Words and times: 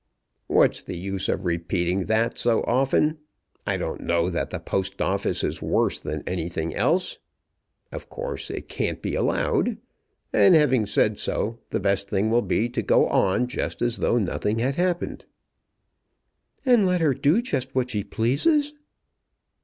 "What's 0.47 0.81
the 0.81 0.97
use 0.97 1.29
of 1.29 1.45
repeating 1.45 2.05
that 2.05 2.39
so 2.39 2.63
often? 2.63 3.19
I 3.67 3.77
don't 3.77 4.01
know 4.01 4.31
that 4.31 4.49
the 4.49 4.57
Post 4.59 4.99
Office 4.99 5.43
is 5.43 5.61
worse 5.61 5.99
than 5.99 6.23
anything 6.25 6.75
else. 6.75 7.19
Of 7.91 8.09
course 8.09 8.49
it 8.49 8.67
can't 8.67 8.99
be 8.99 9.13
allowed; 9.13 9.77
and 10.33 10.55
having 10.55 10.87
said 10.87 11.19
so, 11.19 11.59
the 11.69 11.79
best 11.79 12.09
thing 12.09 12.31
will 12.31 12.41
be 12.41 12.67
to 12.69 12.81
go 12.81 13.07
on 13.09 13.45
just 13.45 13.83
as 13.83 13.97
though 13.97 14.17
nothing 14.17 14.57
had 14.57 14.73
happened." 14.73 15.25
"And 16.65 16.83
let 16.87 17.01
her 17.01 17.13
do 17.13 17.39
just 17.43 17.75
what 17.75 17.91
she 17.91 18.03
pleases?" 18.03 18.73